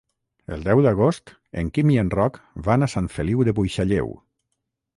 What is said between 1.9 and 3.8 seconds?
i en Roc van a Sant Feliu de